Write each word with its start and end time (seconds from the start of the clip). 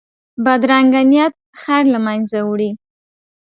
بدرنګه 0.43 1.01
نیت 1.11 1.33
خیر 1.61 1.83
له 1.93 1.99
منځه 2.05 2.39
وړي 2.43 2.71